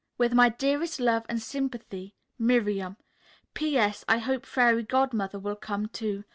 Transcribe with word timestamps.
With 0.17 0.33
my 0.33 0.49
dearest 0.49 0.99
love 0.99 1.27
and 1.29 1.39
sympathy, 1.39 2.15
"MIRIAM." 2.39 2.97
"P. 3.53 3.77
S. 3.77 4.03
I 4.09 4.17
hope 4.17 4.47
Fairy 4.47 4.81
Godmother 4.81 5.37
will 5.37 5.55
come, 5.55 5.89
too. 5.89 6.23